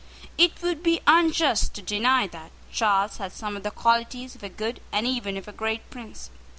It 0.35 0.63
would 0.63 0.81
be 0.81 0.99
unjust 1.05 1.75
to 1.75 1.81
deny 1.83 2.25
that 2.25 2.49
Charles 2.71 3.17
had 3.17 3.31
some 3.33 3.55
of 3.55 3.61
the 3.61 3.69
qualities 3.69 4.33
of 4.33 4.41
a 4.41 4.49
good, 4.49 4.79
and 4.91 5.05
even 5.05 5.37
of 5.37 5.47
a 5.47 5.51
great 5.51 5.87
prince. 5.91 6.31